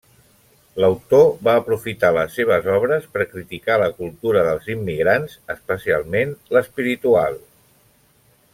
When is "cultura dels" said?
3.99-4.73